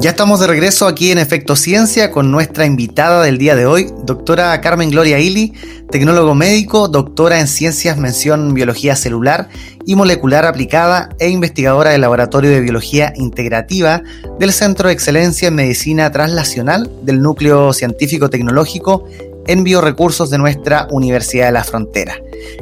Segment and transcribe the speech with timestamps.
[0.00, 3.92] Ya estamos de regreso aquí en Efecto Ciencia con nuestra invitada del día de hoy,
[4.06, 5.52] doctora Carmen Gloria Ili,
[5.90, 9.50] tecnólogo médico, doctora en ciencias mención biología celular
[9.84, 14.02] y molecular aplicada e investigadora del Laboratorio de Biología Integrativa
[14.38, 19.04] del Centro de Excelencia en Medicina Translacional del Núcleo Científico Tecnológico
[19.46, 22.14] en Biorecursos de nuestra Universidad de la Frontera.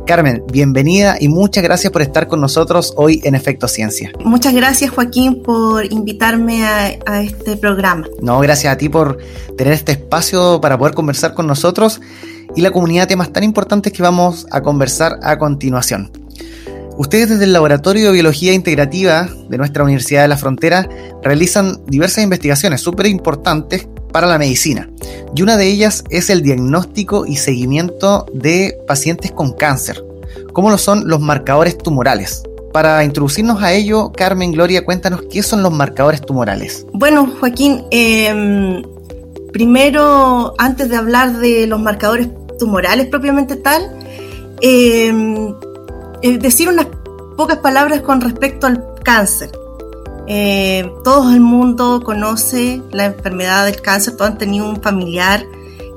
[0.07, 4.13] Carmen, bienvenida y muchas gracias por estar con nosotros hoy en Efecto Ciencia.
[4.25, 8.07] Muchas gracias Joaquín por invitarme a, este programa.
[8.23, 9.19] No, gracias a ti por
[9.57, 12.01] tener este espacio para poder conversar con nosotros
[12.55, 16.11] y la comunidad de temas tan importantes que vamos a conversar a continuación.
[16.97, 20.89] Ustedes desde el Laboratorio de Biología Integrativa de nuestra Universidad de la Frontera
[21.23, 24.89] realizan diversas investigaciones súper importantes para la medicina.
[25.35, 30.03] Y una de ellas es el diagnóstico y seguimiento de pacientes con cáncer,
[30.53, 32.43] como lo son los marcadores tumorales.
[32.73, 36.87] Para introducirnos a ello, Carmen Gloria, cuéntanos qué son los marcadores tumorales.
[36.93, 38.83] Bueno, Joaquín, em,
[39.53, 42.29] primero, antes de hablar de los marcadores
[42.59, 43.83] tumorales propiamente tal,
[44.61, 45.55] em,
[46.41, 46.87] decir unas
[47.37, 49.51] pocas palabras con respecto al cáncer.
[50.31, 55.43] Eh, todo el mundo conoce la enfermedad del cáncer, todos han tenido un familiar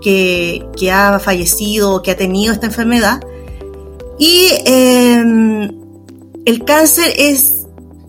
[0.01, 3.19] que, ha fallecido o que ha tenido esta enfermedad.
[4.17, 5.69] Y em,
[6.45, 7.67] el cáncer es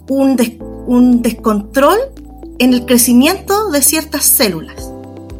[0.08, 0.36] un,
[1.22, 1.98] descontrol
[2.60, 4.92] en el crecimiento de ciertas células,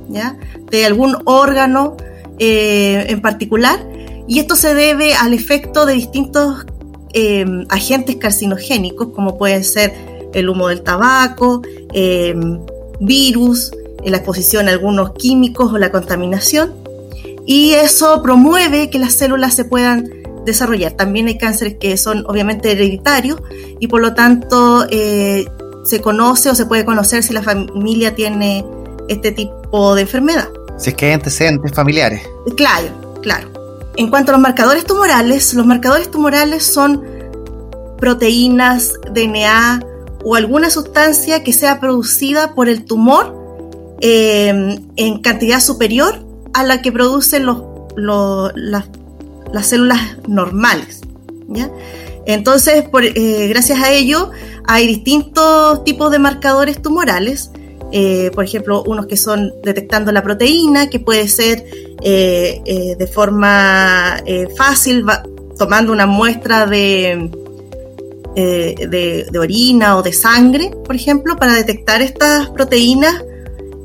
[0.09, 0.37] ¿ya?
[0.69, 1.97] de algún órgano
[2.41, 3.79] eh, en particular,
[4.27, 6.67] y esto se debe al efecto de distintos
[7.13, 12.61] em, agentes carcinogénicos, como pueden ser el humo del tabaco, em,
[13.01, 13.73] virus,
[14.05, 16.75] la exposición a algunos químicos o la contaminación.
[17.47, 20.09] Y eso promueve que las células se puedan
[20.45, 20.93] desarrollar.
[20.93, 23.41] También hay cánceres que son obviamente hereditarios
[23.79, 25.47] y por lo tanto eh,
[25.85, 28.65] se conoce o se puede conocer si la familia tiene
[29.09, 30.49] este tipo de enfermedad.
[30.79, 32.23] Si es que hay antecedentes familiares.
[32.57, 32.89] Claro,
[33.23, 33.49] claro.
[33.97, 37.05] En cuanto a los marcadores tumorales, los marcadores tumorales son
[37.99, 39.85] proteínas, DNA,
[40.25, 43.43] o alguna sustancia que sea producida por el tumor
[44.01, 46.25] eh, en cantidad superior
[46.55, 47.63] a la que producen los,
[48.55, 51.01] las, células normales.
[52.27, 54.31] Entonces, eh, gracias a ello,
[54.67, 57.51] hay distintos tipos de marcadores tumorales.
[57.95, 61.65] Eh, por ejemplo, unos que son detectando la proteína, que puede ser
[62.03, 64.17] de forma
[64.57, 65.05] fácil,
[65.59, 67.31] tomando una muestra de,
[68.35, 73.23] eh, de, orina o de sangre, por ejemplo, para detectar estas proteínas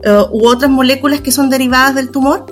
[0.03, 2.46] eh, u otras moléculas que son derivadas del tumor.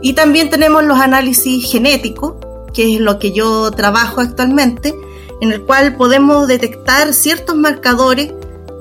[0.00, 2.34] Y también tenemos los análisis genéticos,
[2.72, 4.94] que es lo que yo trabajo actualmente,
[5.40, 8.32] en el cual podemos detectar ciertos marcadores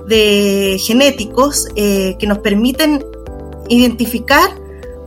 [0.08, 3.04] de genéticos eh, que nos permiten
[3.68, 4.50] identificar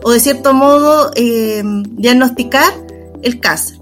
[0.03, 2.73] o de cierto modo diagnosticar
[3.23, 3.80] el cáncer.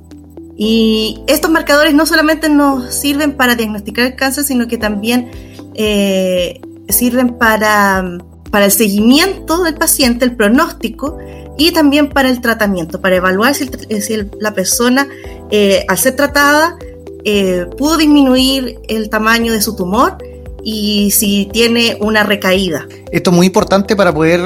[0.61, 5.31] Y estos marcadores no solamente nos sirven para diagnosticar el cáncer, sino que también
[5.75, 8.19] eh, sirven para,
[8.51, 11.17] para el seguimiento del paciente, el pronóstico
[11.57, 13.71] y también para el tratamiento, para evaluar si,
[14.41, 15.07] la persona
[15.53, 16.77] eh, al ser tratada
[17.25, 20.19] eh, pudo disminuir el tamaño de su tumor
[20.65, 22.89] y si tiene una recaída.
[23.13, 24.41] Esto es muy importante para poder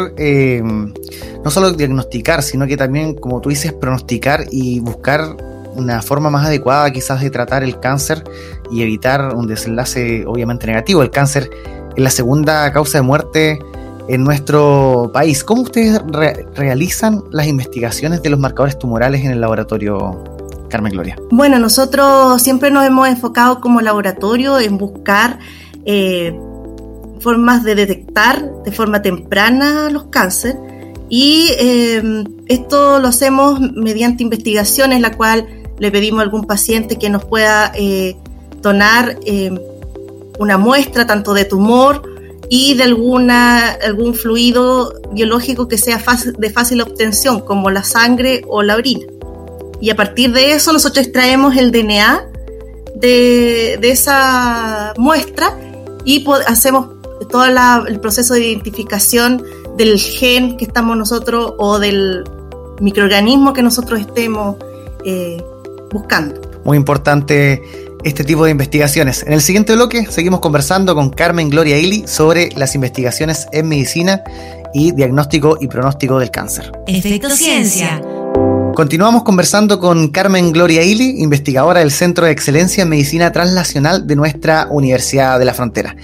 [1.42, 5.36] no solo diagnosticar, sino que también, como tú dices, pronosticar y buscar
[5.74, 8.24] una forma más adecuada quizás de tratar el cáncer
[8.70, 11.02] y evitar un desenlace obviamente negativo.
[11.02, 11.50] El cáncer
[11.96, 13.58] es la segunda causa de muerte
[14.08, 15.44] en nuestro país.
[15.44, 16.00] ¿Cómo ustedes
[16.54, 20.22] realizan las investigaciones de los marcadores tumorales en el laboratorio
[20.68, 21.16] Carmen Gloria?
[21.30, 25.38] Bueno, nosotros siempre nos hemos enfocado como laboratorio en buscar
[25.84, 26.38] eh,
[27.20, 30.56] formas de detectar de forma temprana los cánceres
[31.08, 35.46] y eh, esto lo hacemos mediante investigaciones, la cual
[35.78, 38.16] le pedimos a algún paciente que nos pueda eh,
[38.60, 39.50] donar eh,
[40.38, 42.02] una muestra tanto de tumor
[42.48, 46.02] y de alguna, algún fluido biológico que sea
[46.36, 49.06] de fácil obtención, como la sangre o la orina.
[49.80, 52.28] Y a partir de eso nosotros extraemos el DNA
[52.94, 55.56] de, esa muestra
[56.04, 56.88] y hacemos
[57.30, 57.46] todo
[57.86, 59.42] el proceso de identificación
[59.76, 62.24] del gen que estamos nosotros o del
[62.80, 64.56] microorganismo que nosotros estemos
[65.04, 65.42] eh,
[65.92, 66.40] buscando.
[66.64, 67.62] Muy importante
[68.04, 69.22] este tipo de investigaciones.
[69.26, 74.22] En el siguiente bloque seguimos conversando con Carmen Gloria Ili sobre las investigaciones en medicina
[74.74, 76.72] y diagnóstico y pronóstico del cáncer.
[76.86, 78.02] Efecto Ciencia.
[78.74, 84.16] Continuamos conversando con Carmen Gloria Ili, investigadora del Centro de Excelencia en Medicina Translacional de
[84.16, 85.94] nuestra Universidad de la Frontera.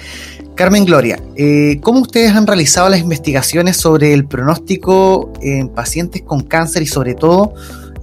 [0.54, 6.40] Carmen Gloria, eh, ¿cómo ustedes han realizado las investigaciones sobre el pronóstico en pacientes con
[6.42, 7.54] cáncer y sobre todo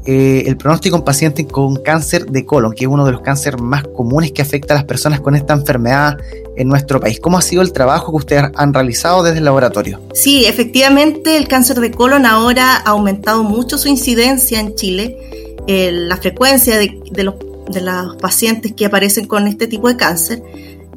[0.06, 3.62] eh, el pronóstico en pacientes con cáncer de colon, que es uno de los cánceres
[3.62, 6.18] más comunes que afecta a las personas con esta enfermedad
[6.56, 7.20] en nuestro país.
[7.20, 10.02] ¿Cómo ha sido el trabajo que ustedes han realizado desde el laboratorio?
[10.14, 15.18] Sí, efectivamente el cáncer de colon ahora ha aumentado mucho su incidencia en Chile.
[15.68, 17.36] La frecuencia de, los,
[17.72, 20.44] de los pacientes que aparecen con este tipo de cáncer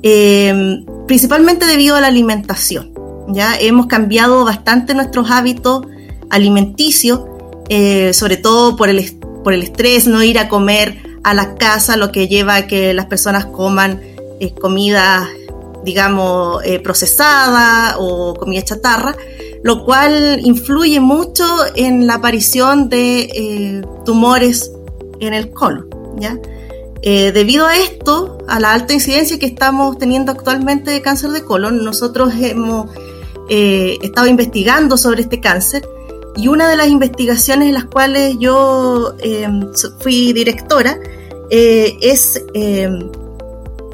[0.02, 2.92] eh, principalmente debido a la alimentación.
[3.28, 5.86] Ya hemos cambiado bastante nuestros hábitos
[6.30, 7.20] alimenticios,
[7.68, 11.96] eh, sobre todo por el, por el estrés, no ir a comer a la casa,
[11.96, 14.00] lo que lleva a que las personas coman
[14.40, 15.28] eh, comida,
[15.84, 19.16] digamos, procesada o comida chatarra,
[19.62, 21.44] lo cual influye mucho
[21.74, 24.70] en la aparición de tumores
[25.20, 25.88] en el colon.
[26.18, 26.38] ¿ya?
[27.02, 31.44] Eh, debido a esto, a la alta incidencia que estamos teniendo actualmente de cáncer de
[31.44, 32.90] colon, nosotros hemos
[33.48, 35.88] eh, estado investigando sobre este cáncer
[36.38, 39.60] y una de las investigaciones en las cuales yo em,
[40.00, 40.98] fui directora
[41.50, 43.10] eh, es em,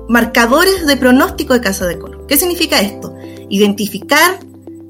[0.08, 2.26] marcadores de pronóstico de cáncer de colon.
[2.28, 3.16] ¿Qué significa esto?
[3.48, 4.38] Identificar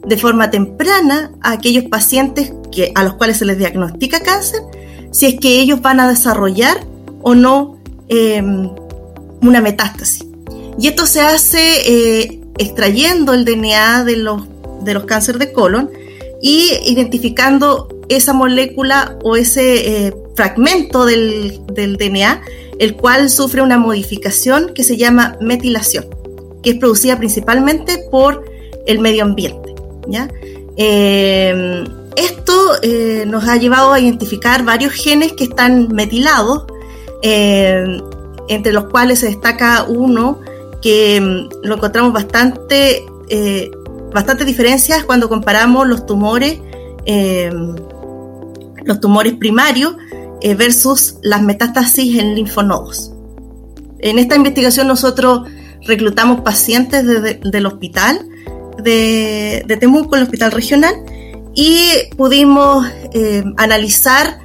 [0.06, 4.61] de forma temprana a aquellos pacientes que, a los cuales se les diagnostica cáncer,
[5.12, 6.85] si es que ellos van a desarrollar
[7.23, 7.75] o no
[8.09, 8.69] Em,
[9.41, 10.27] una metástasis.
[10.79, 14.43] Y esto se hace eh, extrayendo el DNA de los,
[14.83, 15.91] de los cánceres de colon
[16.44, 22.43] y identificando esa molécula o ese eh, fragmento del, DNA,
[22.79, 26.05] el cual sufre una modificación que se llama metilación,
[26.62, 28.44] que es producida principalmente por
[28.87, 29.75] el medio ambiente.
[30.06, 30.29] ¿ya?
[30.76, 36.64] Em, esto eh, nos ha llevado a identificar varios genes que están metilados
[37.23, 37.87] eh,
[38.50, 40.43] entre los cuales se destaca uno
[40.82, 43.02] que mm, lo encontramos bastante,
[44.14, 46.58] eh, bastante diferencias cuando comparamos los tumores,
[47.05, 47.50] eh,
[48.84, 49.96] los tumores primarios
[50.58, 53.12] versus las metástasis en linfonodos.
[54.00, 55.49] En esta investigación nosotros
[55.87, 57.02] reclutamos pacientes
[57.40, 58.28] del hospital
[58.82, 60.94] de, de Temuco, el hospital regional,
[61.55, 61.81] y
[62.14, 62.87] pudimos
[63.56, 64.40] analizar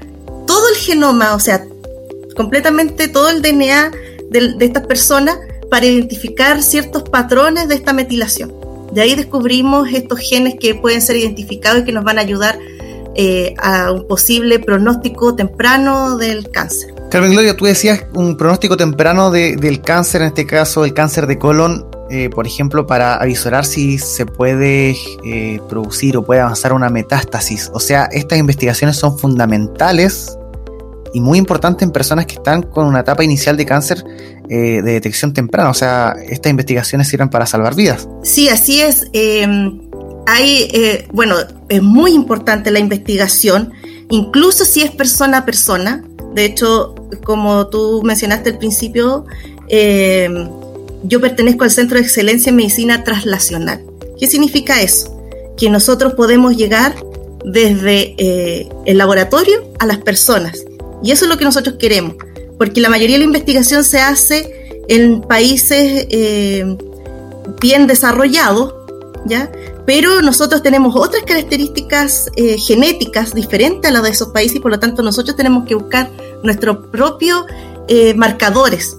[0.48, 1.66] todo el genoma, o sea,
[2.40, 3.92] completamente todo el DNA
[4.32, 5.38] de, estas personas
[5.70, 8.59] para identificar ciertos patrones de esta metilación.
[8.92, 12.58] De ahí descubrimos estos genes que pueden ser identificados y que nos van a ayudar
[13.16, 16.94] eh, a un posible pronóstico temprano del cáncer.
[17.10, 21.40] Carmen Gloria, tú decías un pronóstico temprano del cáncer, en este caso el cáncer de
[21.40, 24.96] colon, eh, por ejemplo, para avisorar si se puede
[25.26, 27.72] eh, producir o puede avanzar una metástasis.
[27.74, 30.39] O sea, estas investigaciones son fundamentales
[31.14, 34.04] y muy importante en personas que están con una etapa inicial de cáncer
[34.50, 35.70] eh, de detección temprana.
[35.70, 38.08] O sea, estas investigaciones sirven para salvar vidas.
[38.24, 39.08] Sí, así es.
[39.14, 39.80] Em,
[40.28, 41.36] hay, eh, bueno,
[41.70, 43.74] es muy importante la investigación,
[44.10, 46.04] incluso si es persona a persona.
[46.34, 49.26] De hecho, como tú mencionaste al principio,
[49.68, 50.50] em,
[51.04, 53.84] yo pertenezco al Centro de Excelencia en Medicina Translacional.
[54.20, 55.16] ¿Qué significa eso?
[55.58, 56.94] Que nosotros podemos llegar
[57.46, 60.66] desde eh, el laboratorio a las personas
[61.04, 62.16] y eso es lo que nosotros queremos,
[62.58, 66.78] porque la mayoría de la investigación se hace en países eh,
[67.62, 68.74] bien desarrollados,
[69.26, 69.52] ¿ya?
[69.86, 74.72] Pero nosotros tenemos otras características eh, genéticas diferentes a las de esos países y por
[74.72, 76.10] lo tanto nosotros tenemos que buscar
[76.44, 77.46] nuestros propios
[77.88, 78.98] eh, marcadores,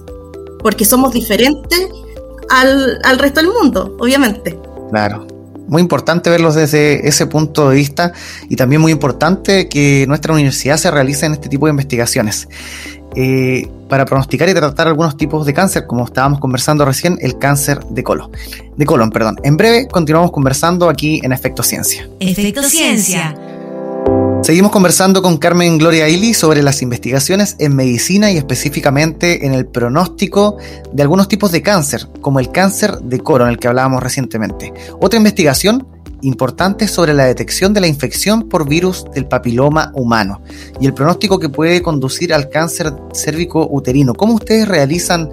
[0.59, 1.87] porque somos diferentes
[2.49, 4.59] al, al resto del mundo, obviamente.
[4.89, 5.25] Claro,
[5.71, 8.11] muy importante verlos desde ese punto de vista
[8.49, 12.49] y también muy importante que nuestra universidad se realice en este tipo de investigaciones.
[13.15, 17.79] Eh, para pronosticar y tratar algunos tipos de cáncer, como estábamos conversando recién, el cáncer
[17.85, 18.31] de colon.
[18.75, 19.37] De colon, perdón.
[19.43, 22.07] En breve continuamos conversando aquí en Efecto Ciencia.
[22.19, 23.33] Efecto Ciencia.
[24.41, 29.67] Seguimos conversando con Carmen Gloria Ili sobre las investigaciones en medicina y específicamente en el
[29.67, 30.57] pronóstico
[30.91, 34.73] de algunos tipos de cáncer, como el cáncer de colon, el que hablábamos recientemente.
[34.99, 35.87] Otra investigación
[36.23, 40.41] importante sobre la detección de la infección por virus del papiloma humano
[40.79, 44.15] y el pronóstico que puede conducir al cáncer cérvico uterino.
[44.15, 45.29] ¿Cómo ustedes realizan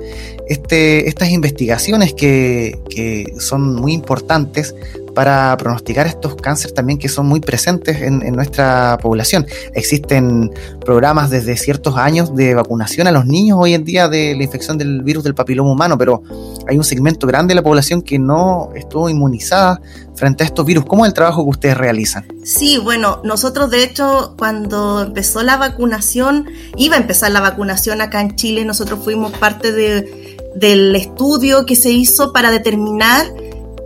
[0.48, 4.74] este, estas investigaciones que, que son muy importantes
[5.18, 9.48] para pronosticar estos cánceres también que son muy presentes en, nuestra población.
[9.74, 10.52] Existen
[10.86, 14.78] programas desde ciertos años de vacunación a los niños hoy en día de la infección
[14.78, 16.22] del virus del papiloma humano, pero
[16.68, 19.80] hay un segmento grande de la población que no estuvo inmunizada
[20.14, 20.84] frente a estos virus.
[20.84, 22.24] ¿Cómo es el trabajo que ustedes realizan?
[22.44, 26.46] Sí, bueno, nosotros de hecho cuando empezó la vacunación,
[26.76, 31.74] iba a empezar la vacunación acá en Chile, nosotros fuimos parte de, del estudio que
[31.74, 33.26] se hizo para determinar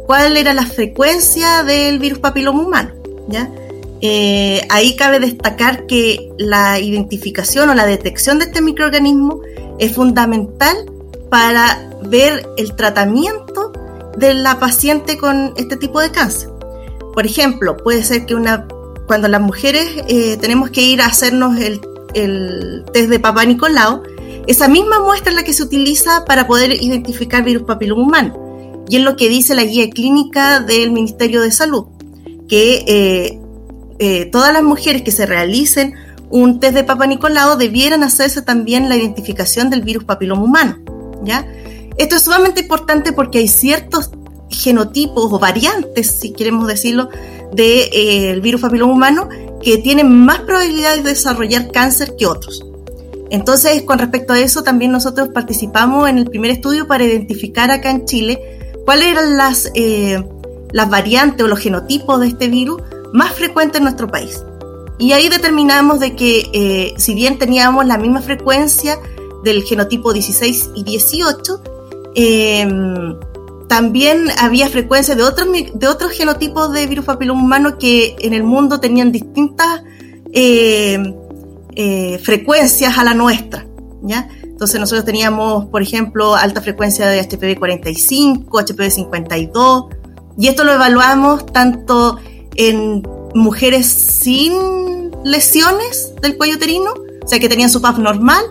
[0.07, 2.91] cuál era la frecuencia del virus papiloma humano.
[3.29, 3.49] ¿ya?
[4.01, 9.41] Eh, ahí cabe destacar que la identificación o la detección de este microorganismo
[9.79, 10.77] es fundamental
[11.31, 13.73] para ver el tratamiento
[14.17, 16.51] de la paciente con este tipo de cáncer.
[17.15, 18.67] Por ejemplo, puede ser que una,
[19.07, 21.81] cuando las mujeres eh, tenemos que ir a hacernos el,
[22.93, 24.03] test de Papá Nicolau,
[24.47, 28.42] esa misma muestra es la que se utiliza para poder identificar virus papiloma humano.
[28.89, 31.87] Y es lo que dice la guía clínica del Ministerio de Salud,
[32.49, 33.41] que eh,
[33.99, 35.95] eh, todas las mujeres que se realicen
[36.31, 40.79] un test de Papa Nicolau debieran hacerse también la identificación del virus papiloma humano.
[41.25, 41.47] ¿ya?
[41.99, 44.11] Esto es sumamente importante porque hay ciertos
[44.49, 47.09] genotipos o variantes, si queremos decirlo,
[47.53, 47.91] del de,
[48.33, 49.29] eh, virus papiloma humano
[49.63, 52.65] que tienen más probabilidades de desarrollar cáncer que otros.
[53.31, 57.91] Entonces, con respecto a eso, también nosotros participamos en el primer estudio para identificar acá
[57.91, 60.23] en Chile cuáles eran las, eh,
[60.73, 64.43] las variantes o los genotipos de este virus más frecuentes en nuestro país.
[64.99, 68.99] Y ahí determinamos de que eh, si bien teníamos la misma frecuencia
[69.43, 71.63] del genotipo 16 y 18,
[72.15, 73.17] em,
[73.69, 78.45] también había frecuencia de otros, de otros genotipos de virus papiloma humano que en el
[78.45, 79.83] mundo tenían distintas
[80.33, 81.15] eh,
[81.75, 83.67] eh, frecuencias a la nuestra,
[84.03, 84.29] ¿ya?
[84.53, 89.87] Entonces nosotros teníamos, por ejemplo, alta frecuencia de HPV 45, HPV 52,
[90.39, 92.19] y esto lo evaluamos tanto
[92.55, 93.03] en
[93.35, 98.45] mujeres sin lesiones del cuello uterino, o sea, que tenían su PAP normal,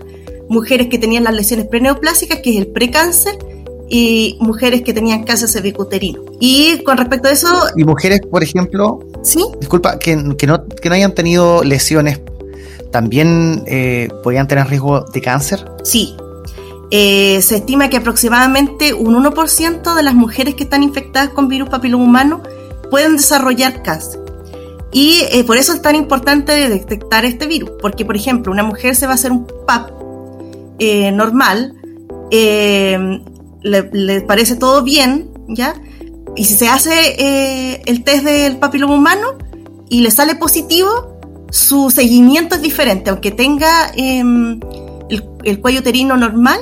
[0.49, 3.37] mujeres que tenían las lesiones preneoplásicas, que es el precáncer,
[3.93, 6.23] y mujeres que tenían cáncer cervicuterino.
[6.39, 7.47] Y con respecto a eso...
[7.75, 8.99] Y mujeres, por ejemplo...
[9.21, 9.43] Sí.
[9.59, 12.21] Disculpa, que, que, no, que no hayan tenido lesiones
[12.91, 14.09] ¿también eh,
[14.47, 15.65] tener riesgo de cáncer?
[15.83, 16.15] Sí.
[16.91, 21.69] Eh, se estima que aproximadamente un 1% de las mujeres que están infectadas con virus
[21.69, 22.43] papiloma humano
[22.89, 24.19] pueden desarrollar cáncer.
[24.91, 28.95] Y eh, por eso es tan importante detectar este virus, porque por ejemplo, una mujer
[28.95, 29.89] se va a hacer un PAP
[31.13, 31.75] normal,
[32.31, 35.75] le, parece todo bien, ¿ya?
[36.35, 39.37] Y si se hace el test del papiloma humano
[39.89, 41.10] y le sale positivo,
[41.51, 44.59] su seguimiento es diferente, aunque tenga em,
[45.43, 46.59] el, cuello uterino normal,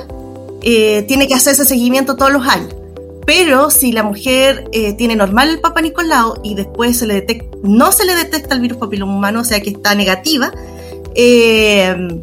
[0.62, 2.74] eh, tiene que hacer ese seguimiento todos los años.
[3.24, 7.24] Pero si la mujer eh, tiene normal el Papa Nicolau y después se le
[7.62, 10.50] no se le detecta el virus papiloma humano, o sea que está negativa,
[11.14, 12.22] em,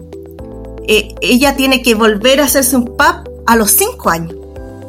[0.87, 4.35] eh, ella tiene que volver a hacerse un PAP a los 5 años.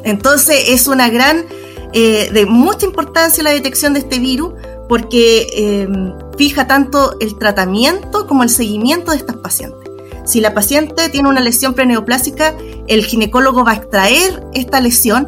[0.03, 1.45] Entonces es una gran,
[1.93, 4.53] de mucha importancia la detección de este virus
[4.87, 9.91] porque em, fija tanto el tratamiento como el seguimiento de estas pacientes.
[10.23, 12.55] Si la paciente tiene una lesión preneoplásica,
[12.87, 15.27] el ginecólogo va a extraer esta lesión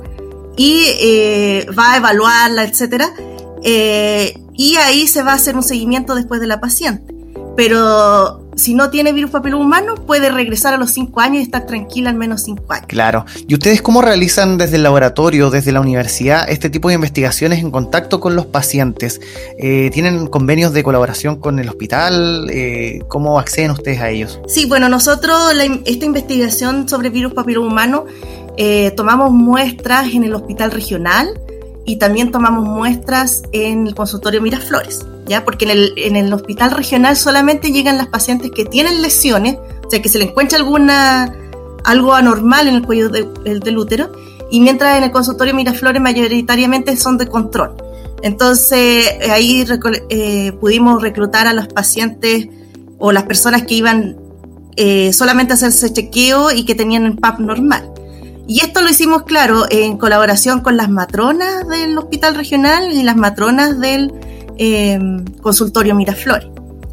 [0.55, 3.03] y eh, va a evaluarla, etc.
[3.61, 7.13] Eh, y ahí se va a hacer un seguimiento después de la paciente.
[7.57, 11.65] Pero si no tiene virus papiloma humano, puede regresar a los 5 años y estar
[11.65, 12.85] tranquila al menos 5 años.
[12.87, 13.25] Claro.
[13.47, 17.71] ¿Y ustedes cómo realizan desde el laboratorio, desde la universidad, este tipo de investigaciones en
[17.71, 19.19] contacto con los pacientes?
[19.57, 22.49] Eh, ¿Tienen convenios de colaboración con el hospital?
[22.51, 24.39] Eh, ¿Cómo acceden ustedes a ellos?
[24.47, 25.51] Sí, bueno, nosotros
[25.85, 28.05] esta investigación sobre virus papiloma humano
[28.57, 31.39] eh, tomamos muestras en el hospital regional
[31.85, 35.05] y también tomamos muestras en el consultorio Miraflores.
[35.31, 35.45] ¿Ya?
[35.45, 39.89] Porque en el, en el hospital regional solamente llegan las pacientes que tienen lesiones, o
[39.89, 41.33] sea, que se le encuentra alguna,
[41.85, 44.11] algo anormal en el cuello del útero,
[44.51, 47.77] y mientras en el consultorio Miraflores mayoritariamente son de control.
[48.21, 49.65] Entonces ahí
[50.09, 52.49] eh, pudimos reclutar a los pacientes
[52.99, 54.17] o las personas que iban
[54.75, 57.89] eh, solamente a hacerse chequeo y que tenían el PAP normal.
[58.49, 63.15] Y esto lo hicimos, claro, en colaboración con las matronas del hospital regional y las
[63.15, 64.11] matronas del
[64.63, 66.47] em, consultorio Miraflores.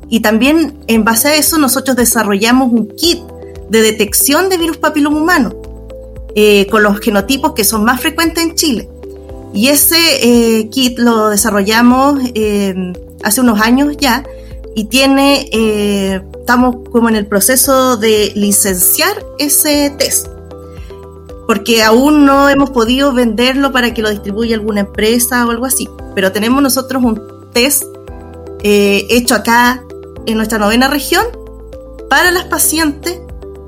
[0.08, 3.20] Y también en base a eso nosotros desarrollamos un kit
[3.68, 5.54] de detección de virus papiloma humano
[6.34, 8.88] eh, con los genotipos que son más frecuentes en Chile.
[9.52, 14.24] Y ese eh, kit lo desarrollamos em, hace unos años ya
[14.74, 20.26] y tiene, eh, estamos como en el proceso de licenciar ese test
[21.46, 25.88] porque aún no hemos podido venderlo para que lo distribuya alguna empresa o algo así.
[26.14, 27.84] pero tenemos nosotros un test
[28.62, 29.82] eh, hecho acá
[30.26, 31.24] en nuestra novena región
[32.10, 33.20] para las pacientes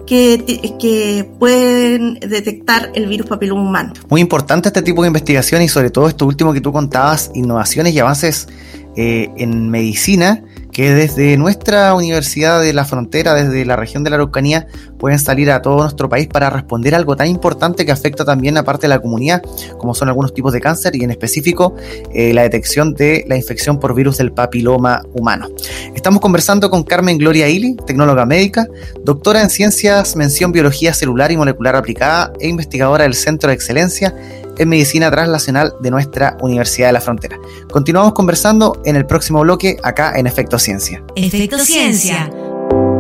[0.06, 3.92] que, que, pueden detectar el virus papiloma humano.
[4.08, 7.94] Muy importante este tipo de investigación y sobre todo esto último que tú contabas, innovaciones
[7.94, 8.49] y avances
[8.96, 10.42] eh, en medicina
[10.73, 14.67] que desde nuestra Universidad de la Frontera, desde la región de la Araucanía,
[14.99, 18.65] pueden salir a todo nuestro país para responder algo tan importante que afecta también a
[18.65, 19.43] parte de la comunidad,
[19.79, 21.75] como son algunos tipos de cáncer y en específico
[22.15, 25.49] eh, la detección de la infección por virus del papiloma humano.
[25.95, 28.67] Estamos conversando con Carmen Gloria Ili, tecnóloga médica,
[29.05, 34.15] doctora en ciencias, mención biología celular y molecular aplicada e investigadora del Centro de Excelencia
[34.61, 37.38] en Medicina Translacional de nuestra Universidad de la Frontera.
[37.73, 41.02] Continuamos conversando en el próximo bloque acá en Efecto Ciencia.
[41.17, 42.31] Efecto Ciencia.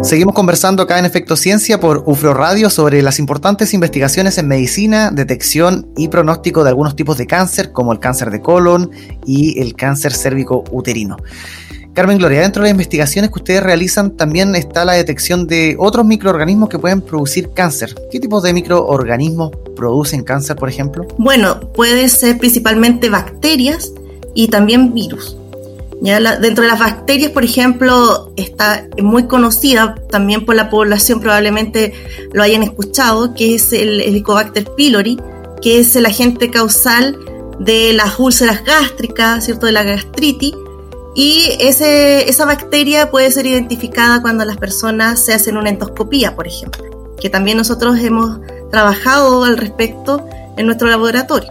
[0.02, 5.10] Seguimos conversando acá en Efecto Ciencia por UFRO Radio sobre las importantes investigaciones en medicina,
[5.10, 8.90] detección y pronóstico de algunos tipos de cáncer, como el cáncer de colon
[9.26, 11.18] y el cáncer cérvico uterino.
[11.92, 16.06] Carmen Gloria, dentro de las investigaciones que ustedes realizan también está la detección de otros
[16.06, 17.94] microorganismos que pueden producir cáncer.
[18.12, 21.06] ¿Qué tipos de microorganismos producen cáncer, por ejemplo?
[21.18, 23.92] Bueno, puede ser principalmente bacterias
[24.34, 25.36] y también virus.
[26.00, 31.92] Dentro de las bacterias, por ejemplo, está muy conocida también por la población, probablemente
[32.32, 35.18] lo hayan escuchado, que es el Helicobacter pylori,
[35.60, 37.18] que es el agente causal
[37.58, 39.66] de las úlceras gástricas, ¿cierto?
[39.66, 40.54] De la gastritis
[41.14, 47.16] y esa bacteria puede ser identificada cuando las personas se hacen una endoscopía, por ejemplo,
[47.20, 48.40] que también nosotros hemos
[48.70, 50.24] trabajado al respecto
[50.56, 51.50] en nuestro laboratorio.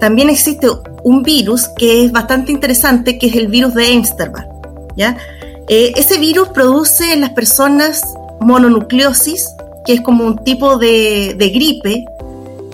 [0.00, 0.66] También existe
[1.04, 4.44] un virus que es bastante interesante, que es el virus de Amsterdam.
[4.96, 5.16] ¿ya?
[5.68, 8.02] Eh, ese virus produce en las personas
[8.40, 9.54] mononucleosis,
[9.86, 12.04] que es como un tipo de, gripe,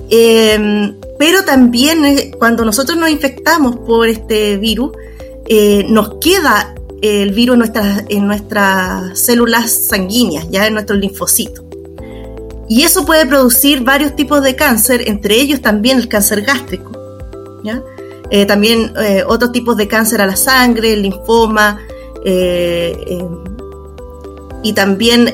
[0.08, 4.92] eh, pero también eh, cuando nosotros nos infectamos por este virus,
[5.48, 7.58] eh, nos queda el virus
[8.08, 11.64] en nuestras, células sanguíneas, ya en nuestros linfocitos.
[12.68, 16.92] Y eso puede producir varios tipos de cáncer, entre ellos también el cáncer gástrico.
[18.30, 21.80] Eh, también eh, otros tipos de cáncer a la sangre, el linfoma,
[24.64, 25.32] y también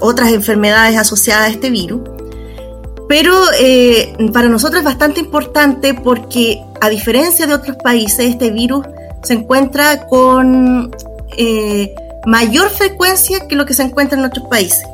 [0.00, 2.00] otras enfermedades asociadas a este virus.
[3.08, 3.34] Pero
[4.32, 8.86] para nosotros es bastante importante porque a diferencia de otros países, este virus
[9.22, 10.94] se encuentra con
[11.36, 11.94] eh,
[12.26, 14.84] mayor frecuencia que lo que se encuentra en otros países.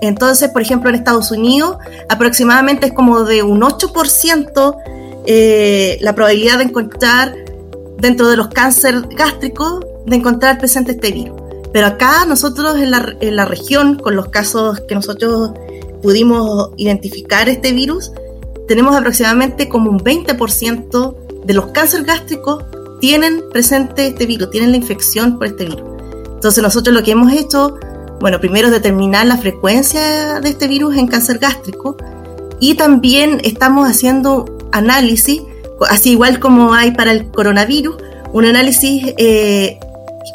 [0.00, 1.76] Entonces, por ejemplo, en Estados Unidos
[2.08, 4.76] aproximadamente es como de un 8%
[5.26, 7.34] eh, la probabilidad de encontrar
[7.98, 11.40] dentro de los cánceres gástricos, de encontrar presente este virus.
[11.72, 15.52] Pero acá nosotros en la, en la región, con los casos que nosotros
[16.02, 18.12] pudimos identificar este virus,
[18.68, 22.64] tenemos aproximadamente como un 20% de los cánceres gástricos
[23.00, 25.84] tienen presente este virus, tienen la infección por este virus.
[26.34, 27.78] Entonces nosotros lo que hemos hecho,
[28.20, 31.96] bueno, primero es determinar la frecuencia de este virus en cáncer gástrico
[32.60, 35.42] y también estamos haciendo análisis,
[35.88, 37.96] así igual como hay para el coronavirus,
[38.32, 39.78] un análisis eh,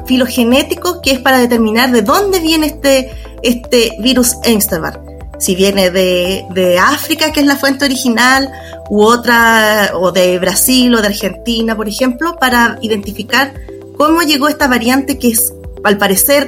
[0.06, 3.12] filogenético que es para determinar de dónde viene este,
[3.43, 5.11] este virus Einstein
[5.41, 8.49] si viene de, África, que es la fuente original,
[8.89, 13.54] u otra, o de Brasil o de Argentina, por ejemplo, para identificar
[13.97, 16.47] cómo llegó esta variante que es, al parecer,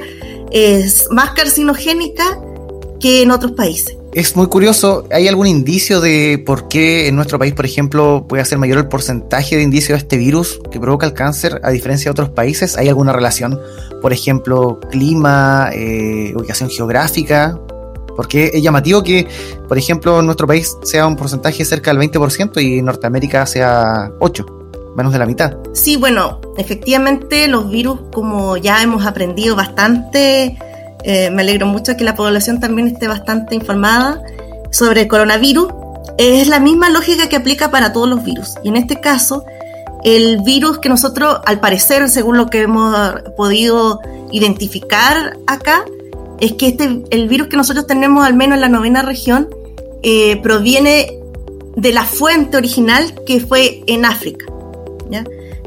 [0.52, 2.24] es más carcinogénica
[3.00, 3.96] que en otros países.
[4.12, 8.44] Es muy curioso, ¿hay algún indicio de por qué en nuestro país, por ejemplo, puede
[8.44, 12.04] ser mayor el porcentaje de indicio de este virus que provoca el cáncer a diferencia
[12.04, 12.76] de otros países?
[12.76, 13.58] ¿Hay alguna relación,
[14.00, 17.58] por ejemplo, clima, eh, ubicación geográfica?
[18.16, 19.26] Porque es llamativo que,
[19.68, 24.10] por ejemplo, en nuestro país sea un porcentaje cerca del 20% y en Norteamérica sea
[24.20, 25.56] 8%, menos de la mitad.
[25.72, 30.56] Sí, bueno, efectivamente los virus, como ya hemos aprendido bastante,
[31.02, 34.22] eh, me alegro mucho que la población también esté bastante informada
[34.70, 35.68] sobre el coronavirus.
[36.16, 38.54] Es la misma lógica que aplica para todos los virus.
[38.62, 39.44] Y en este caso,
[40.04, 42.94] el virus que nosotros, al parecer, según lo que hemos
[43.36, 44.00] podido
[44.30, 45.84] identificar acá,
[46.40, 49.48] es que este, el virus que nosotros tenemos, al menos en la novena región,
[50.02, 51.18] eh, proviene
[51.76, 54.46] de la fuente original que fue en África.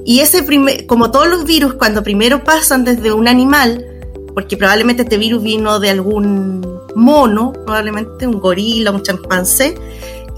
[0.06, 0.46] Y ese
[0.88, 3.86] como todos los virus, cuando primero pasan desde un animal,
[4.34, 9.76] porque probablemente este virus vino de algún mono, probablemente un gorila, un chimpancé,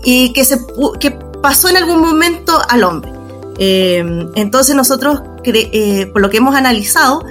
[0.03, 0.57] y que, se,
[0.99, 1.11] que
[1.43, 3.11] pasó en algún momento al hombre.
[3.59, 4.03] Eh,
[4.35, 7.23] entonces nosotros, eh, por lo que hemos analizado,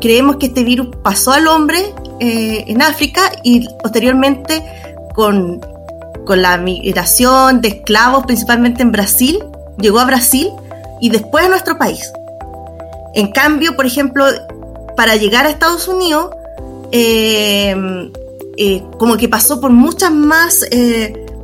[0.00, 1.78] creemos que este virus pasó al hombre
[2.20, 4.64] eh, en África y posteriormente
[5.14, 5.60] con,
[6.26, 9.38] con, la migración de esclavos, principalmente en Brasil,
[9.78, 10.50] llegó a Brasil
[11.00, 12.10] y después a nuestro país.
[13.14, 14.24] En cambio, por ejemplo,
[14.96, 16.30] para llegar a Estados Unidos,
[16.92, 17.74] eh,
[18.56, 20.64] eh, como que pasó por muchas más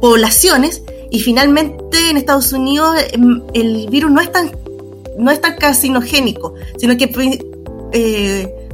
[0.01, 4.51] poblaciones y finalmente en Estados Unidos em, el virus no es tan,
[5.17, 7.07] no es tan carcinogénico, sino que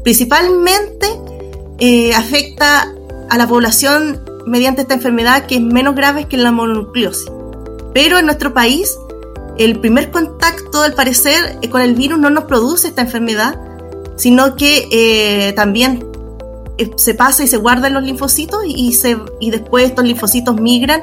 [0.03, 1.07] principalmente
[2.17, 2.93] afecta
[3.29, 7.31] a la población mediante esta enfermedad que es menos grave que la mononucleosis.
[7.93, 8.97] Pero en nuestro país,
[9.59, 13.59] el primer contacto, al parecer, con el virus no nos produce esta enfermedad,
[14.17, 16.05] sino que eh, también
[16.79, 20.61] eh, se pasa y se guarda en los linfocitos y, se, y después estos linfocitos
[20.61, 21.03] migran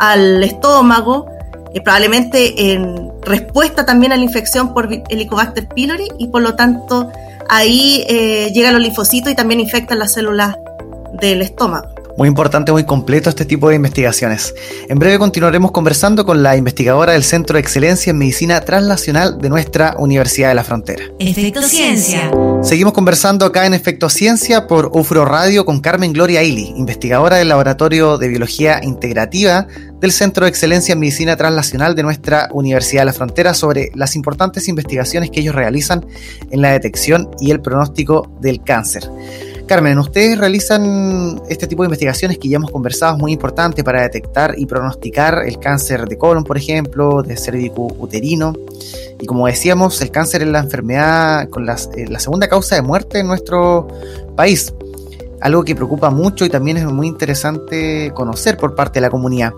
[0.00, 1.26] al estómago,
[1.74, 7.10] eh, probablemente en respuesta también a la infección por Helicobacter pylori y por lo tanto
[7.48, 8.04] ahí
[8.52, 10.56] llegan los linfocitos y también infectan las células
[11.20, 11.97] del estómago.
[12.18, 14.52] Muy importante, muy completo este tipo de investigaciones.
[14.88, 19.48] En breve continuaremos conversando con la investigadora del Centro de Excelencia en Medicina Translacional de
[19.48, 21.04] nuestra Universidad de la Frontera.
[21.20, 22.28] Efecto Ciencia.
[22.64, 27.50] Seguimos conversando acá en Efecto Ciencia por UFRO Radio con Carmen Gloria Ailey, investigadora del
[27.50, 29.68] Laboratorio de Biología Integrativa
[30.00, 34.16] del Centro de Excelencia en Medicina Translacional de nuestra Universidad de la Frontera sobre las
[34.16, 36.04] importantes investigaciones que ellos realizan
[36.50, 39.08] en la detección y el pronóstico del cáncer.
[39.68, 44.00] Carmen, ustedes realizan este tipo de investigaciones que ya hemos conversado, es muy importante para
[44.00, 48.54] detectar y pronosticar el cáncer de colon, por ejemplo, de cérvico uterino.
[49.20, 53.20] Y como decíamos, el cáncer es la enfermedad con eh, la segunda causa de muerte
[53.20, 53.86] en nuestro
[54.34, 54.72] país.
[55.42, 59.52] Algo que preocupa mucho y también es muy interesante conocer por parte de la comunidad.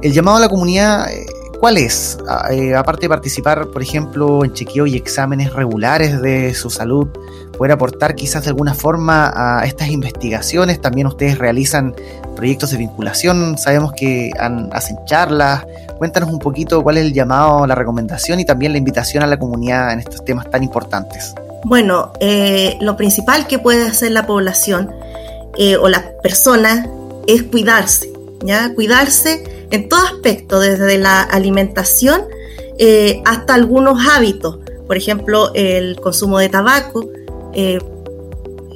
[0.00, 1.26] El llamado a la comunidad eh,
[1.60, 2.16] ¿Cuál es?
[2.50, 7.08] Eh, aparte de participar, por ejemplo, en chequeo y exámenes regulares de su salud,
[7.60, 10.80] poder aportar quizás de alguna forma a estas investigaciones.
[10.80, 11.94] También ustedes realizan
[12.34, 14.30] proyectos de vinculación, sabemos que
[14.72, 15.66] hacen charlas.
[15.98, 19.38] Cuéntanos un poquito cuál es el llamado, la recomendación y también la invitación a la
[19.38, 21.34] comunidad en estos temas tan importantes.
[21.64, 24.90] Bueno, eh, lo principal que puede hacer la población
[25.58, 26.88] eh, o las personas
[27.26, 28.10] es cuidarse,
[28.42, 28.74] ¿ya?
[28.74, 32.22] Cuidarse en todo aspecto, desde la alimentación
[32.78, 37.06] eh, hasta algunos hábitos, por ejemplo, el consumo de tabaco,
[37.54, 37.78] eh,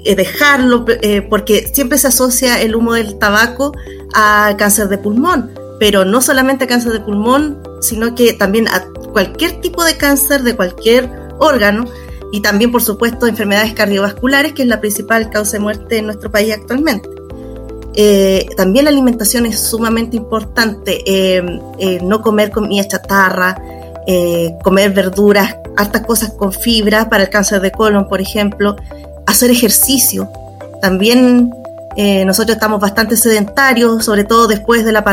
[0.05, 0.85] eh, dejarlo,
[1.31, 3.73] porque siempre se asocia el humo del tabaco
[4.15, 8.85] a cáncer de pulmón, pero no solamente a cáncer de pulmón, sino que también a
[9.13, 11.09] cualquier tipo de cáncer de cualquier
[11.39, 11.85] órgano
[12.33, 16.33] y también, por supuesto, enfermedades cardiovasculares, que es la principal causa de muerte en nuestro
[16.33, 17.09] país actualmente.
[17.95, 23.57] Eh, también la alimentación es sumamente importante, eh, eh, no comer comida chatarra,
[24.63, 28.77] comer verduras, hartas cosas con fibra para el cáncer de colon, por ejemplo,
[29.27, 30.31] hacer ejercicio.
[30.81, 31.53] También
[32.27, 35.05] nosotros estamos bastante sedentarios, sobre todo después de la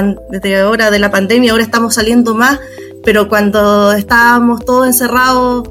[0.63, 2.60] ahora de la pandemia, ahora estamos saliendo más,
[3.04, 5.69] pero cuando estábamos todos encerrados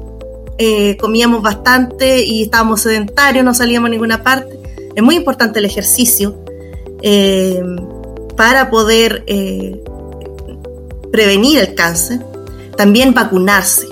[0.99, 4.57] comíamos bastante y estábamos sedentarios, no salíamos a ninguna parte.
[4.95, 6.35] Es muy importante el ejercicio.
[7.01, 7.61] Eh,
[8.35, 9.79] para poder eh,
[11.11, 12.19] prevenir el cáncer,
[12.77, 13.87] también vacunarse.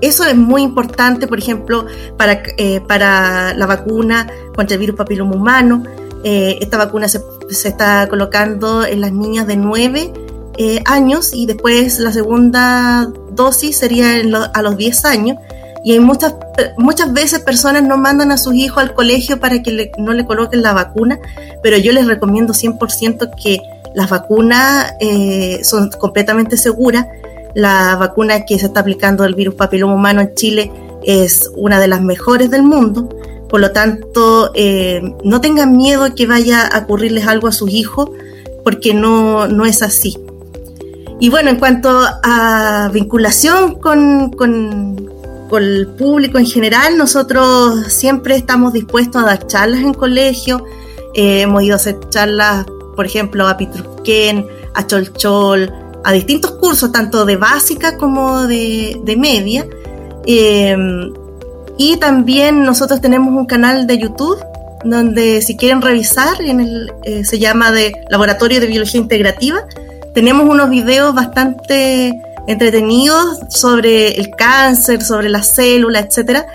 [0.00, 1.86] Eso es muy importante, por ejemplo,
[2.16, 5.82] para, eh, para la vacuna contra el virus papiloma humano.
[6.22, 10.12] esta vacuna se, está colocando en las niñas de 9
[10.84, 14.20] años y después la segunda dosis sería
[14.52, 15.38] a los 10 años
[15.82, 16.34] y muchas,
[16.76, 20.62] muchas veces personas no mandan a sus hijos al colegio para que no le coloquen
[20.62, 21.18] la vacuna,
[21.62, 23.62] pero yo les recomiendo 100% que
[23.94, 27.06] las vacunas eh, son completamente seguras.
[27.54, 30.70] La vacuna que se está aplicando del virus papiloma humano en Chile
[31.02, 33.08] es una de las mejores del mundo.
[33.48, 38.10] Por lo tanto, eh, no tengan miedo que vaya a ocurrirles algo a sus hijos,
[38.62, 40.16] porque no, no es así.
[41.18, 41.90] Y bueno, en cuanto
[42.22, 45.10] a vinculación con, con,
[45.52, 50.64] el público en general, nosotros siempre estamos dispuestos a dar charlas en colegio.
[51.12, 55.72] Eh, hemos ido a hacer charlas, por ejemplo, a Pitrusquén, a Cholchol,
[56.04, 59.66] a distintos cursos, tanto de básica como de, media.
[60.26, 61.12] Em,
[61.78, 64.38] y también nosotros tenemos un canal de YouTube
[64.84, 69.60] donde si quieren revisar, en el, eh, se llama de Laboratorio de Biología Integrativa.
[70.14, 72.12] Tenemos unos videos bastante
[72.46, 76.46] entretenidos sobre el cáncer, sobre las células, etcétera,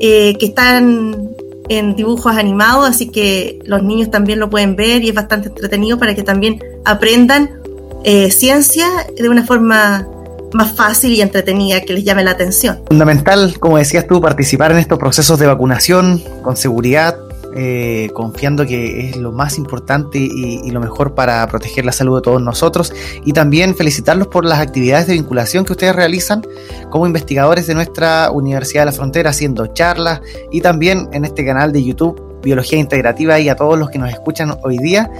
[0.00, 1.30] eh, que están
[1.68, 5.98] en dibujos animados, así que los niños también lo pueden ver y es bastante entretenido
[5.98, 7.61] para que también aprendan
[8.04, 8.86] eh, ciencia
[9.16, 10.06] de una forma
[10.54, 12.80] más fácil y entretenida que les llame la atención.
[12.88, 17.16] Fundamental, como decías tú, participar en estos procesos de vacunación con seguridad,
[17.54, 22.22] eh, confiando que es lo más importante y, lo mejor para proteger la salud de
[22.22, 22.94] todos nosotros.
[23.24, 26.42] Y también felicitarlos por las actividades de vinculación que ustedes realizan
[26.90, 31.72] como investigadores de nuestra Universidad de la Frontera, haciendo charlas y también en este canal
[31.72, 35.10] de YouTube Biología Integrativa y a todos los que nos escuchan hoy día.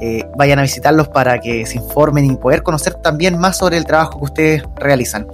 [0.00, 3.84] Eh, vayan a visitarlos para que se informen y poder conocer también más sobre el
[3.84, 5.26] trabajo que ustedes realizan.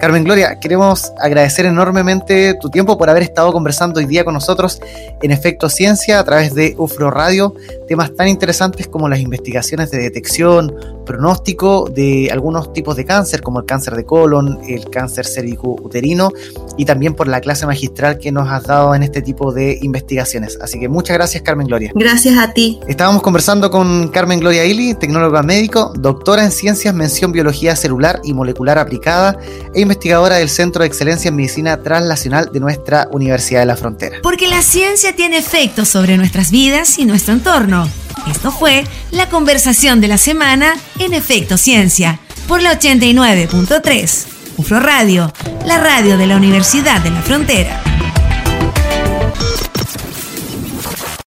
[0.00, 4.80] Carmen Gloria, queremos agradecer enormemente tu tiempo por haber estado conversando hoy día con nosotros
[5.22, 7.54] en Efecto Ciencia a través de UFRO Radio,
[7.86, 13.60] temas tan interesantes como las investigaciones de detección, pronóstico de algunos tipos de cáncer, como
[13.60, 16.30] el cáncer de colon, el cáncer cérvico-uterino,
[16.76, 20.58] y también por la clase magistral que nos has dado en este tipo de investigaciones.
[20.60, 21.92] Así que muchas gracias, Carmen Gloria.
[21.94, 22.78] Gracias a ti.
[22.86, 23.70] Estábamos conversando
[24.10, 29.38] Carmen Gloria Ili, tecnóloga médico, doctora en ciencias, mención biología celular y molecular aplicada
[29.74, 34.18] e investigadora del Centro de Excelencia en Medicina Translacional de nuestra Universidad de la Frontera.
[34.22, 37.88] Porque la ciencia tiene efectos sobre nuestras vidas y nuestro entorno.
[38.30, 44.26] Esto fue la conversación de la semana en Efecto Ciencia por la 89.3.
[44.56, 45.32] UFRO Radio,
[45.64, 47.87] la radio de la Universidad de la Frontera.